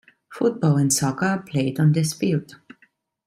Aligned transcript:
Football 0.31 0.77
and 0.77 0.91
soccer 0.91 1.27
are 1.27 1.43
played 1.43 1.79
on 1.79 1.91
this 1.91 2.11
field. 2.11 2.55